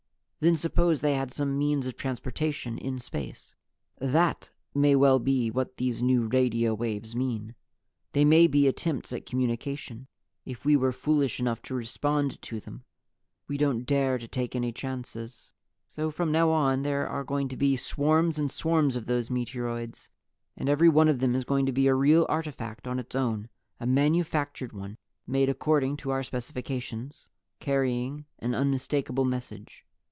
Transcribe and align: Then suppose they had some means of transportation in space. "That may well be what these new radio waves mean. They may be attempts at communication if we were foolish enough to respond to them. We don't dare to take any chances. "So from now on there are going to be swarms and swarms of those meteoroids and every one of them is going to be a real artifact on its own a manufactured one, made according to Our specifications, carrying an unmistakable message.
Then 0.43 0.57
suppose 0.57 1.01
they 1.01 1.13
had 1.13 1.31
some 1.31 1.55
means 1.55 1.85
of 1.85 1.95
transportation 1.95 2.79
in 2.79 2.97
space. 2.97 3.53
"That 3.99 4.49
may 4.73 4.95
well 4.95 5.19
be 5.19 5.51
what 5.51 5.77
these 5.77 6.01
new 6.01 6.25
radio 6.25 6.73
waves 6.73 7.15
mean. 7.15 7.53
They 8.13 8.25
may 8.25 8.47
be 8.47 8.65
attempts 8.67 9.13
at 9.13 9.27
communication 9.27 10.07
if 10.43 10.65
we 10.65 10.75
were 10.75 10.91
foolish 10.93 11.39
enough 11.39 11.61
to 11.61 11.75
respond 11.75 12.41
to 12.41 12.59
them. 12.59 12.83
We 13.47 13.55
don't 13.59 13.83
dare 13.85 14.17
to 14.17 14.27
take 14.27 14.55
any 14.55 14.71
chances. 14.71 15.53
"So 15.85 16.09
from 16.09 16.31
now 16.31 16.49
on 16.49 16.81
there 16.81 17.07
are 17.07 17.23
going 17.23 17.47
to 17.49 17.55
be 17.55 17.77
swarms 17.77 18.39
and 18.39 18.51
swarms 18.51 18.95
of 18.95 19.05
those 19.05 19.29
meteoroids 19.29 20.09
and 20.57 20.67
every 20.67 20.89
one 20.89 21.07
of 21.07 21.19
them 21.19 21.35
is 21.35 21.45
going 21.45 21.67
to 21.67 21.71
be 21.71 21.85
a 21.85 21.93
real 21.93 22.25
artifact 22.29 22.87
on 22.87 22.97
its 22.97 23.15
own 23.15 23.47
a 23.79 23.85
manufactured 23.85 24.73
one, 24.73 24.95
made 25.27 25.49
according 25.49 25.97
to 25.97 26.09
Our 26.09 26.23
specifications, 26.23 27.27
carrying 27.59 28.25
an 28.39 28.55
unmistakable 28.55 29.25
message. 29.25 29.85